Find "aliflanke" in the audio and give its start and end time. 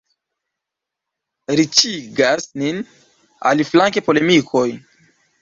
3.53-4.05